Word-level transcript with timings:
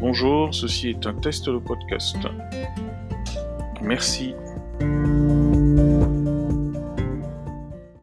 Bonjour, 0.00 0.54
ceci 0.54 0.90
est 0.90 1.06
un 1.06 1.14
test 1.14 1.50
de 1.50 1.58
podcast. 1.58 2.16
Merci. 3.82 4.32